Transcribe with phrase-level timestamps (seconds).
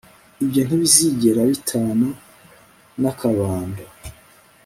[0.43, 2.07] Ibyo ntibizigera bitana
[3.01, 3.83] nakabando